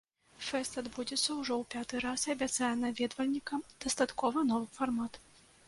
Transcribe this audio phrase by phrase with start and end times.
[0.45, 5.25] Фэст адбудзецца ўжо ў пяты раз і абяцае наведвальнікам дастаткова новы фармат.